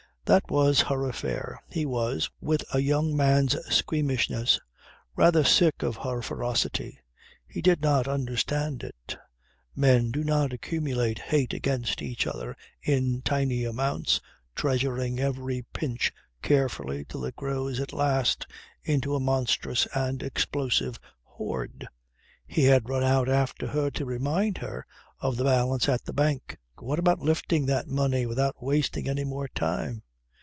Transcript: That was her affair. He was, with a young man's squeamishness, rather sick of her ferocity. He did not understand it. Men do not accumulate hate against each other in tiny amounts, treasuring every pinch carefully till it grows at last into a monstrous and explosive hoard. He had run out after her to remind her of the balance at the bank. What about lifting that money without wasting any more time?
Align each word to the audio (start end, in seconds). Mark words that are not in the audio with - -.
That 0.25 0.49
was 0.49 0.79
her 0.83 1.09
affair. 1.09 1.61
He 1.67 1.85
was, 1.85 2.29
with 2.39 2.63
a 2.73 2.79
young 2.79 3.17
man's 3.17 3.57
squeamishness, 3.65 4.61
rather 5.13 5.43
sick 5.43 5.83
of 5.83 5.97
her 5.97 6.21
ferocity. 6.21 6.99
He 7.45 7.61
did 7.61 7.81
not 7.81 8.07
understand 8.07 8.81
it. 8.81 9.17
Men 9.75 10.09
do 10.09 10.23
not 10.23 10.53
accumulate 10.53 11.19
hate 11.19 11.51
against 11.51 12.01
each 12.01 12.25
other 12.25 12.55
in 12.81 13.21
tiny 13.23 13.65
amounts, 13.65 14.21
treasuring 14.55 15.19
every 15.19 15.65
pinch 15.73 16.13
carefully 16.41 17.03
till 17.03 17.25
it 17.25 17.35
grows 17.35 17.81
at 17.81 17.91
last 17.91 18.47
into 18.83 19.15
a 19.15 19.19
monstrous 19.19 19.85
and 19.93 20.23
explosive 20.23 20.97
hoard. 21.23 21.89
He 22.47 22.63
had 22.63 22.87
run 22.87 23.03
out 23.03 23.27
after 23.27 23.67
her 23.67 23.91
to 23.91 24.05
remind 24.05 24.59
her 24.59 24.85
of 25.19 25.35
the 25.35 25.43
balance 25.43 25.89
at 25.89 26.05
the 26.05 26.13
bank. 26.13 26.57
What 26.77 26.99
about 26.99 27.19
lifting 27.19 27.65
that 27.65 27.89
money 27.89 28.25
without 28.25 28.63
wasting 28.63 29.09
any 29.09 29.25
more 29.25 29.49
time? 29.49 30.03